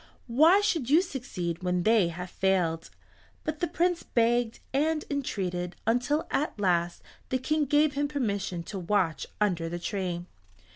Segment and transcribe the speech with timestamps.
[0.25, 2.89] "Why should you succeed when they have failed?"
[3.43, 8.79] But the Prince begged and entreated until at last the King gave him permission to
[8.79, 10.25] watch under the tree.